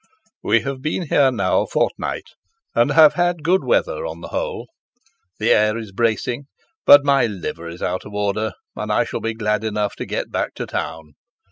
[0.41, 2.31] "We have been here now a fortnight,
[2.73, 4.67] and have had good weather on the whole.
[5.37, 6.45] The air is bracing,
[6.87, 10.31] but my liver is out of order, and I shall be glad enough to get
[10.31, 11.11] back to town.